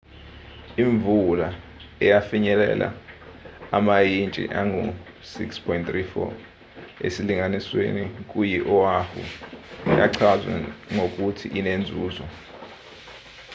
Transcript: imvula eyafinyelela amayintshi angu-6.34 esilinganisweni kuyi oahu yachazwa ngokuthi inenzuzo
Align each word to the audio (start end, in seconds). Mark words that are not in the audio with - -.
imvula 0.83 1.47
eyafinyelela 2.05 2.87
amayintshi 3.77 4.41
angu-6.34 4.59 6.29
esilinganisweni 7.05 8.03
kuyi 8.29 8.57
oahu 8.77 9.21
yachazwa 9.99 10.55
ngokuthi 10.93 11.47
inenzuzo 11.59 12.23